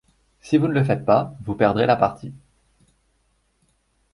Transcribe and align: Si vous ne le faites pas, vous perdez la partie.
Si 0.41 0.57
vous 0.57 0.67
ne 0.67 0.73
le 0.73 0.83
faites 0.83 1.05
pas, 1.05 1.35
vous 1.45 1.53
perdez 1.53 1.85
la 1.85 1.95
partie. 1.95 2.33